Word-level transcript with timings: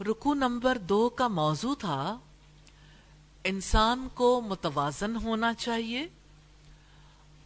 رکو 0.00 0.34
نمبر 0.34 0.78
دو 0.78 1.08
کا 1.08 1.28
موضوع 1.28 1.74
تھا، 1.74 2.18
انسان 3.44 4.08
کو 4.14 4.40
متوازن 4.40 5.16
ہونا 5.16 5.54
چاہیے، 5.54 6.06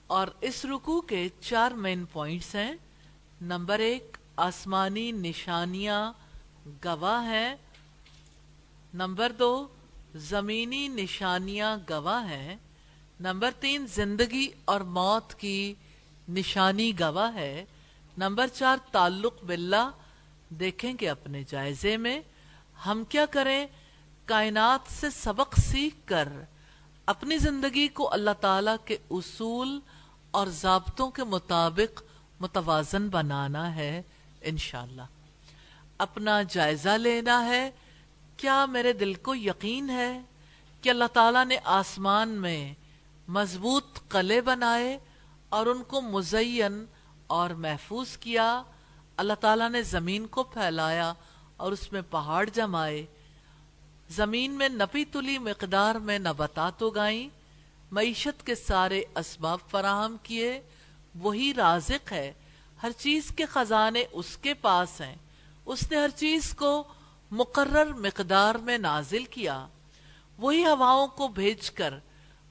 اور 0.07 0.27
اس 0.41 0.65
رکو 0.65 1.01
کے 1.01 1.29
چار 1.41 1.71
مین 1.71 2.05
پوائنٹس 2.05 2.55
ہیں۔ 2.55 2.73
نمبر 3.41 3.79
ایک، 3.79 4.17
آسمانی 4.37 5.13
نشانیاں 5.13 6.13
گواہ 6.85 7.29
ہیں۔ 7.29 7.55
نمبر 8.95 9.33
دو، 9.33 9.67
زمینی 10.15 10.89
نشانیاں 10.89 11.77
گواہ 11.91 12.31
ہیں۔ 12.31 12.57
نمبر 13.21 13.51
تین، 13.61 13.87
زندگی 13.87 14.49
اور 14.65 14.81
موت 14.81 15.35
کی 15.35 15.75
نشانی 16.29 16.93
گواہ 17.01 17.35
ہے۔ 17.35 17.65
نمبر 18.19 18.47
چار، 18.47 18.77
تعلق 18.93 19.45
باللہ، 19.45 19.91
دیکھیں 20.51 20.93
گے 21.01 21.09
اپنے 21.09 21.45
جائزے 21.49 21.97
میں۔ 21.97 22.21
ہم 22.87 23.05
کیا 23.09 23.27
کریں؟ 23.27 23.67
کائنات 24.25 24.93
سے 24.93 25.11
سبق 25.11 25.59
سیکھ 25.59 25.97
کر 26.05 26.29
اپنی 27.07 27.39
زندگی 27.39 27.89
کو 27.89 28.13
اللہ 28.13 28.31
تعالی 28.41 28.71
کے 28.85 28.97
اصول 29.11 29.81
اور 30.31 30.47
ضابطوں 30.47 31.11
کے 31.11 31.25
مطابق 31.25 32.03
متوازن 32.41 33.09
بنانا 33.09 33.75
ہے 33.75 34.03
انشاءاللہ۔ 34.41 35.03
اپنا 35.99 36.43
جائزہ 36.43 36.89
لینا 36.89 37.47
ہے۔ 37.47 37.71
کیا 38.37 38.67
میرے 38.67 38.93
دل 38.93 39.15
کو 39.15 39.35
یقین 39.35 39.91
ہے 39.91 40.21
کہ 40.81 40.91
اللہ 40.91 41.05
تعالیٰ 41.13 41.45
نے 41.45 41.57
آسمان 41.65 42.29
میں 42.29 42.75
مضبوط 43.29 43.99
قلعے 44.09 44.41
بنائے 44.41 44.99
اور 45.49 45.67
ان 45.67 45.83
کو 45.83 46.01
مزین 46.01 46.87
اور 47.27 47.51
محفوظ 47.51 48.17
کیا؟ 48.17 48.63
اللہ 49.17 49.33
تعالیٰ 49.41 49.71
نے 49.71 49.83
زمین 49.83 50.27
کو 50.27 50.43
پھیلایا 50.43 51.13
اور 51.57 51.73
اس 51.73 51.93
میں 51.93 52.03
پہاڑ 52.11 52.49
جمائے۔ 52.49 53.07
زمین 54.09 54.53
میں 54.53 54.69
نپی 54.69 55.05
تلی 55.05 55.39
مقدار 55.39 55.95
میں 55.95 56.19
نباتات 56.19 56.83
اگائیں۔ 56.83 57.29
معیشت 57.91 58.47
کے 58.47 58.55
سارے 58.55 59.03
اسباب 59.17 59.59
فراہم 59.71 60.17
کیے۔ 60.23 60.61
وہی 61.15 61.55
رازق 61.55 62.13
ہے۔ 62.13 62.33
ہر 62.83 62.91
چیز 62.99 63.33
کے 63.37 63.47
خزانے 63.47 64.05
اس 64.13 64.37
کے 64.37 64.55
پاس 64.55 65.01
ہیں۔ 65.01 65.15
اس 65.67 65.91
نے 65.91 65.97
ہر 65.97 66.09
چیز 66.09 66.55
کو 66.55 66.85
مقرر 67.31 67.93
مقدار 67.93 68.55
میں 68.55 68.79
نازل 68.79 69.25
کیا۔ 69.25 69.67
وہی 70.39 70.65
ہواؤں 70.65 71.07
کو 71.07 71.29
بھیج 71.29 71.71
کر 71.71 71.95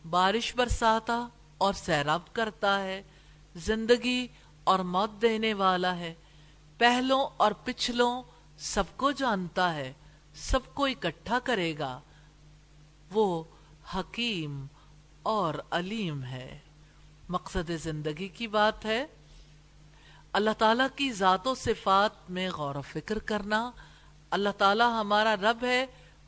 بارش 0.09 0.55
برساتا 0.55 1.27
اور 1.57 1.73
سیراب 1.73 2.33
کرتا 2.33 2.83
ہے۔ 2.83 3.03
زندگی 3.55 4.27
اور 4.63 4.79
موت 4.79 5.22
دینے 5.22 5.53
والا 5.53 5.97
ہے۔ 5.97 6.13
پہلوں 6.77 7.27
اور 7.38 7.51
پچھلوں 7.63 8.23
سب 8.57 8.83
کو 8.95 9.11
جانتا 9.11 9.75
ہے، 9.75 9.93
سب 10.35 10.59
کو 10.73 10.85
اکٹھا 10.85 11.39
کرے 11.39 11.77
گا۔ 11.77 12.01
وہ 13.13 13.43
حکیم 13.95 14.65
اور 15.23 15.53
علیم 15.71 16.23
ہے۔ 16.23 16.59
مقصد 17.29 17.71
زندگی 17.83 18.27
کی 18.27 18.47
بات 18.47 18.85
ہے۔ 18.85 19.05
اللہ 20.33 20.49
تعالیٰ 20.57 20.87
کی 20.95 21.11
ذات 21.11 21.47
و 21.47 21.55
صفات 21.55 22.29
میں 22.29 22.49
غور 22.49 22.75
و 22.75 22.81
فکر 22.81 23.19
کرنا۔ 23.19 23.71
اللہ 24.31 24.49
تعالیٰ 24.57 24.99
ہمارا 24.99 25.35
رب 25.35 25.63
ہے۔ 25.63 25.85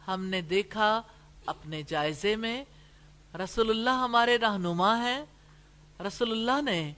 ہم 0.08 0.26
نے 0.26 0.42
دیکھا 0.42 1.02
اپنے 1.46 1.84
جائزے 1.84 2.36
میں۔ 2.36 2.66
رسول 3.44 3.70
اللہ 3.70 3.90
ہمارے 3.90 4.38
رہنما 4.38 4.98
ہیں۔ 4.98 5.26
رسول 6.08 6.32
اللہ 6.32 6.72
نے 6.72 6.94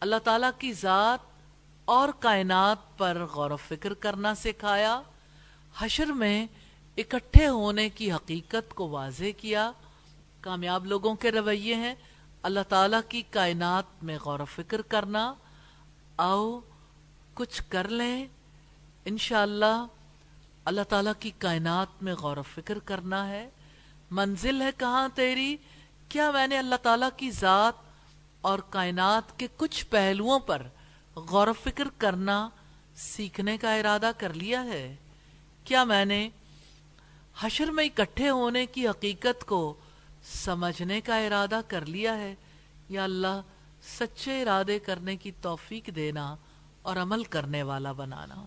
اللہ 0.00 0.16
تعالیٰ 0.24 0.50
کی 0.58 0.72
ذات 0.72 1.33
اور 1.84 2.08
کائنات 2.18 2.98
پر 2.98 3.24
غور 3.24 3.50
و 3.50 3.56
فکر 3.56 3.94
کرنا 3.94 4.34
سکھایا۔ 4.34 5.02
حشر 5.78 6.06
میں 6.06 6.46
اکٹھے 6.96 7.48
ہونے 7.48 7.88
کی 7.88 8.12
حقیقت 8.12 8.74
کو 8.74 8.88
واضح 8.88 9.24
کیا۔ 9.36 9.72
کامیاب 10.40 10.86
لوگوں 10.86 11.14
کے 11.14 11.30
رویے 11.30 11.74
ہیں۔ 11.74 11.94
اللہ 12.42 12.60
تعالیٰ 12.68 13.00
کی 13.08 13.22
کائنات 13.30 14.04
میں 14.04 14.18
غور 14.24 14.40
و 14.40 14.44
فکر 14.44 14.82
کرنا۔ 14.82 15.34
آؤ 16.16 16.60
کچھ 17.34 17.62
کر 17.68 17.88
لیں۔ 17.88 18.26
انشاءاللہ 19.04 19.86
اللہ 20.64 20.82
تعالیٰ 20.88 21.12
کی 21.20 21.30
کائنات 21.38 22.02
میں 22.02 22.14
غور 22.14 22.36
و 22.36 22.42
فکر 22.42 22.78
کرنا 22.78 23.28
ہے۔ 23.28 23.48
منزل 24.10 24.62
ہے 24.62 24.70
کہاں 24.78 25.08
تیری؟ 25.14 25.56
کیا 26.08 26.30
میں 26.30 26.46
نے 26.46 26.58
اللہ 26.58 26.74
تعالیٰ 26.82 27.08
کی 27.16 27.30
ذات 27.30 27.74
اور 28.40 28.58
کائنات 28.58 29.38
کے 29.38 29.46
کچھ 29.56 29.86
پہلوؤں 29.86 30.38
پر 30.38 30.62
غور 31.16 31.48
و 31.48 31.52
فکر 31.52 31.88
کرنا 31.98 32.48
سیکھنے 32.96 33.58
کا 33.58 33.74
ارادہ 33.74 34.10
کر 34.18 34.34
لیا 34.34 34.64
ہے۔ 34.64 34.96
کیا 35.64 35.84
میں 35.84 36.04
نے 36.04 36.28
حشر 37.40 37.70
میں 37.70 37.84
اکٹھے 37.84 38.30
ہونے 38.30 38.66
کی 38.66 38.88
حقیقت 38.88 39.44
کو 39.46 39.74
سمجھنے 40.24 41.00
کا 41.00 41.18
ارادہ 41.18 41.60
کر 41.68 41.86
لیا 41.86 42.18
ہے؟ 42.18 42.34
یا 42.88 43.04
اللہ 43.04 43.40
سچے 43.82 44.42
ارادے 44.42 44.78
کرنے 44.78 45.16
کی 45.16 45.30
توفیق 45.40 45.90
دینا 45.96 46.36
اور 46.82 46.96
عمل 46.96 47.24
کرنے 47.24 47.62
والا 47.62 47.92
بنانا۔ 47.92 48.44